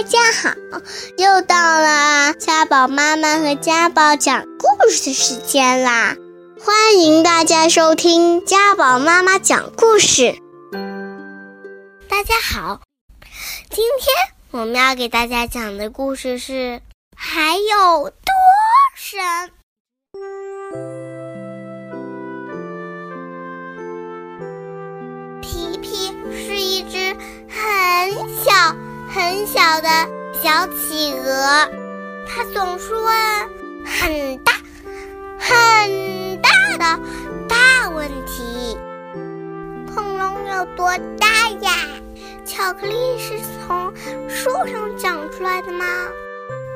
[0.00, 0.54] 大家好，
[1.18, 6.16] 又到了家宝妈妈和家宝讲故事的时间啦！
[6.58, 10.38] 欢迎大家收听家宝妈妈讲故事。
[12.08, 12.80] 大家好，
[13.68, 14.14] 今天
[14.52, 16.80] 我们要给大家讲的故事是
[17.14, 18.14] 还有多
[18.96, 19.20] 深？
[29.12, 29.88] 很小的
[30.40, 31.68] 小企鹅，
[32.26, 33.12] 它总是问
[33.84, 34.52] 很大
[35.36, 37.02] 很大的
[37.48, 38.78] 大问题：
[39.92, 41.72] 恐龙有多大呀？
[42.44, 43.92] 巧克力是从
[44.28, 45.84] 树上长出来的吗？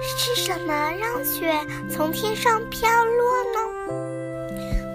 [0.03, 1.55] 是什么让雪
[1.89, 3.61] 从天上飘落呢？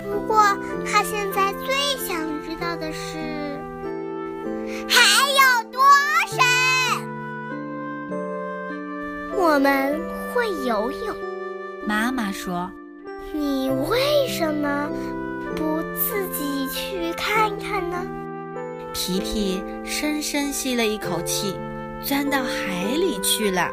[0.04, 3.18] 不过，他现在最想知道的是，
[4.90, 5.39] 还有
[9.60, 10.00] 我们
[10.34, 11.14] 会游泳，
[11.86, 12.72] 妈妈说
[13.36, 14.90] ：“你为什么
[15.54, 18.02] 不自己去看看呢？”
[18.96, 21.58] 皮皮深深吸了一口气，
[22.02, 23.70] 钻到海里去了。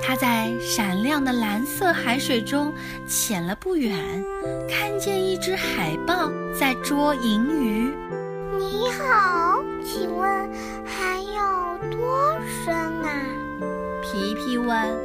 [0.00, 2.72] 他在闪亮的蓝色海水中
[3.08, 4.24] 潜了不远，
[4.68, 7.92] 看见一只海豹在捉银鱼。
[8.56, 10.48] 你好，请问
[14.70, 14.96] 问：“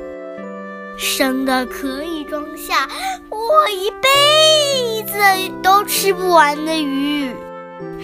[0.96, 2.88] 生的可以装下
[3.32, 5.18] 我一辈子
[5.64, 7.36] 都吃不完的鱼。”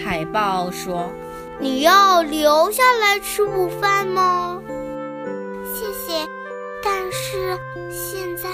[0.04, 1.08] 海豹说
[1.60, 4.60] ：“你要留下来吃午饭吗？”
[5.72, 6.26] 谢谢，
[6.82, 7.56] 但是
[7.88, 8.48] 现在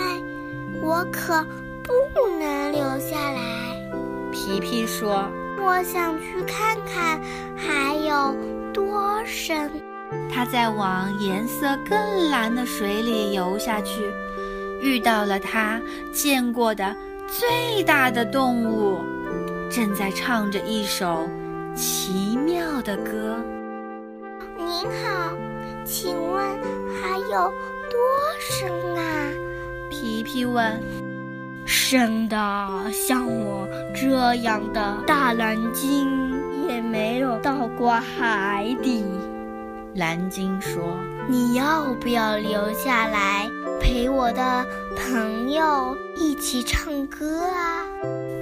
[0.82, 1.42] 我可
[1.82, 3.40] 不能留下来。
[4.30, 5.24] 皮皮说
[5.64, 7.18] ：“我想去看看
[7.56, 8.36] 还有
[8.74, 9.70] 多深。”
[10.32, 14.02] 他在往颜色更蓝的水里游下去，
[14.80, 15.80] 遇到了他
[16.12, 16.94] 见过的
[17.26, 19.00] 最大的动物，
[19.70, 21.28] 正在唱着一首
[21.74, 23.36] 奇妙的歌。
[24.56, 25.36] 您好，
[25.84, 26.42] 请问
[27.00, 27.52] 还有
[27.91, 27.98] 多
[28.38, 29.30] 深啊？
[29.91, 30.80] 皮皮问。
[31.66, 32.36] 深的
[32.91, 36.08] 像我这样的大蓝鲸
[36.66, 39.04] 也没有到过海底。
[39.98, 40.97] 蓝鲸说
[41.28, 43.50] ：“你要不要留下来
[43.81, 44.64] 陪我的
[44.97, 47.84] 朋友一起唱歌啊？”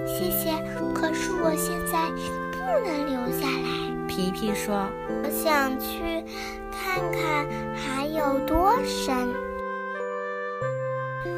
[0.06, 0.52] 谢谢，
[0.94, 2.10] 可是我现在
[2.52, 3.90] 不能留下来。
[4.06, 4.86] 皮皮说
[5.24, 6.22] ：“我想去
[6.70, 9.16] 看看海有多深。”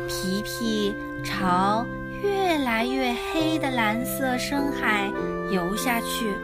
[0.08, 1.86] 皮皮朝
[2.24, 5.08] 越来越黑的蓝色深海
[5.52, 6.34] 游下去。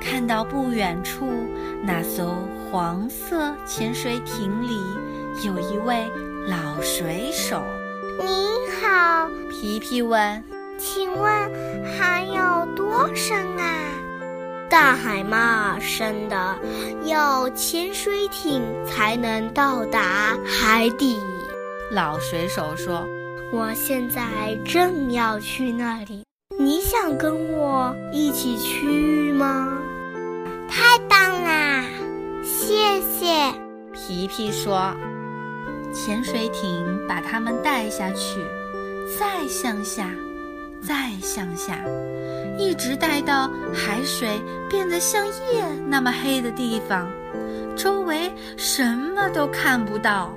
[0.00, 1.26] 看到不远处
[1.82, 2.34] 那艘
[2.70, 4.80] 黄色潜水艇里
[5.44, 6.10] 有一位
[6.46, 7.62] 老水手。
[8.20, 8.48] 你
[8.80, 10.42] 好，皮皮问
[10.78, 11.30] ：“请问
[11.96, 13.90] 还有多深啊？”
[14.68, 16.58] 大海嘛，深的
[17.04, 21.18] 要潜水艇才能到达海底。
[21.90, 23.06] 老水手说
[23.52, 24.22] ：“我现在
[24.64, 26.22] 正要去那里。”
[26.60, 29.77] 你想跟我一起去吗？
[34.08, 34.96] 皮皮说
[35.92, 38.42] ：“潜水艇把他们带下去，
[39.18, 40.08] 再向下，
[40.80, 41.78] 再向下，
[42.56, 47.06] 一直带到海水变得像夜那么黑的地方，
[47.76, 50.34] 周围什么都看不到。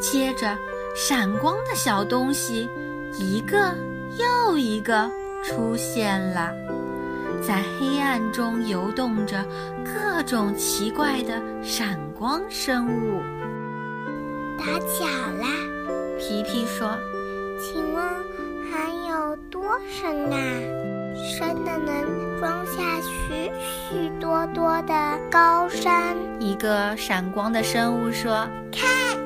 [0.00, 0.56] 接着，
[0.96, 2.66] 闪光的小东西
[3.18, 3.74] 一个。”
[4.18, 5.10] 又一个
[5.44, 6.50] 出现了，
[7.42, 9.44] 在黑暗中游动着
[9.84, 13.20] 各种奇怪的闪光生物。
[14.58, 15.04] 打搅
[15.40, 15.48] 啦，
[16.18, 16.96] 皮皮说
[17.60, 18.04] ：“请问
[18.70, 20.38] 还有多深啊？
[21.16, 29.16] 深的能装下许许多多的高山？”一个闪光的生物说：“看，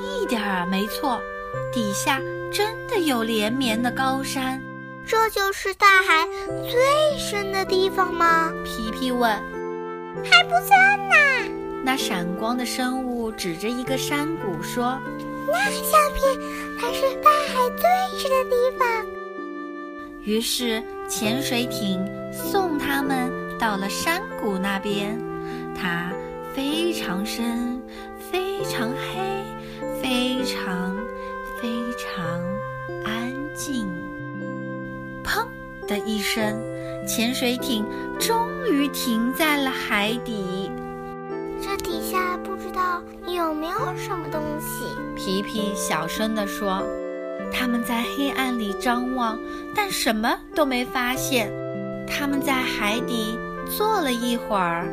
[0.00, 1.20] 一点儿没错，
[1.72, 2.20] 底下。”
[2.52, 4.62] 真的有连绵的高山，
[5.06, 6.26] 这就是大海
[6.70, 8.52] 最深的地方吗？
[8.64, 9.30] 皮皮问。
[10.22, 11.14] 还不算呢。
[11.84, 14.98] 那闪光的生物指着一个山谷说
[15.46, 19.06] ：“那下面才是大海最深的地方。”
[20.24, 22.00] 于是潜水艇
[22.32, 25.18] 送他们到了山谷那边，
[25.78, 26.10] 它
[26.54, 27.82] 非常深，
[28.30, 29.42] 非常黑，
[30.00, 30.96] 非常。
[31.62, 32.42] 非常
[33.06, 33.88] 安静。
[35.94, 36.60] 砰的一声，
[37.06, 37.86] 潜水艇
[38.18, 40.68] 终于停在了海底。
[41.62, 44.86] 这底下不知道有有没有什么东西？
[45.14, 46.82] 皮皮小声地说。
[47.52, 49.38] 他们在黑暗里张望，
[49.74, 51.52] 但什么都没发现。
[52.06, 53.38] 他们在海底
[53.68, 54.88] 坐了一会儿，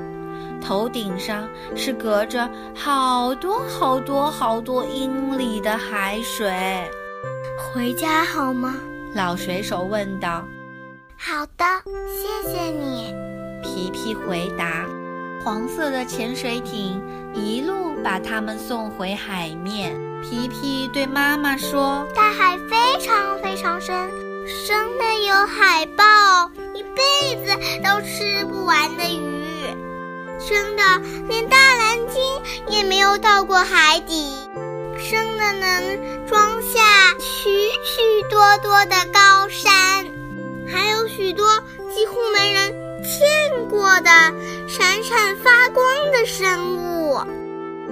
[0.62, 6.52] 头顶上是隔着好多好多好多英里的海水。
[7.58, 8.76] 回家好吗？
[9.16, 10.46] 老水手问道。
[11.24, 11.64] 好的，
[12.10, 13.14] 谢谢你。
[13.62, 14.88] 皮皮回答。
[15.46, 17.00] 黄色的潜水艇
[17.36, 19.96] 一路把他们送回海面。
[20.24, 24.10] 皮皮对妈妈说：“大海非常非常深，
[24.48, 26.04] 深的有海豹
[26.74, 29.68] 一辈子都吃不完的鱼，
[30.40, 30.84] 深的
[31.28, 34.34] 连大蓝鲸也没有到过海底，
[34.98, 36.80] 深的能装下
[37.20, 37.52] 许
[37.84, 39.31] 许多多的高
[41.32, 41.48] 许多
[41.90, 42.74] 几乎没人
[43.04, 44.10] 见过的
[44.68, 45.82] 闪闪发光
[46.12, 47.14] 的生物，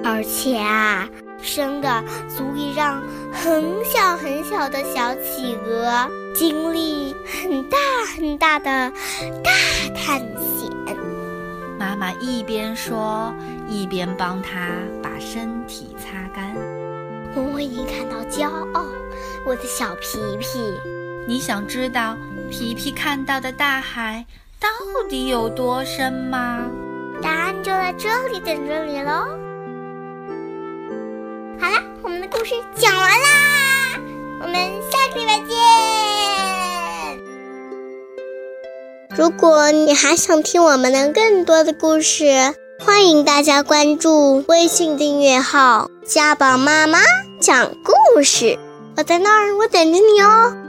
[0.04, 1.08] 而且啊。”
[1.42, 3.02] 生的足以让
[3.32, 7.78] 很小很小的小企鹅经历很大
[8.14, 8.92] 很大的
[9.42, 9.52] 大
[9.96, 10.70] 探险。
[11.80, 13.34] 妈妈一边说，
[13.70, 14.68] 一边帮他
[15.02, 16.54] 把身体擦干。
[17.36, 18.86] 我为你感到骄傲，
[19.46, 20.60] 我的小皮皮。
[21.30, 22.18] 你想知道
[22.50, 24.26] 皮皮看到的大海
[24.60, 24.68] 到
[25.08, 26.66] 底有多深吗？
[27.22, 29.12] 答案就在这里等着你喽。
[31.62, 34.00] 好了，我们的故事讲完啦，
[34.42, 34.56] 我们
[34.90, 35.56] 下个礼拜见。
[39.16, 42.26] 如果你还想听我们的更多的故事，
[42.80, 46.98] 欢迎大家关注微信订阅号“家宝妈妈
[47.40, 48.58] 讲故事”，
[48.98, 50.66] 我在那儿，我等着你哦。